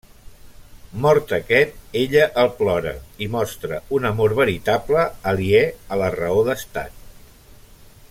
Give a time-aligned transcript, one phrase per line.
[1.03, 2.95] Mort aquest, ella el plora
[3.27, 5.65] i mostra un amor veritable, aliè
[5.97, 7.01] a la raó d'Estat.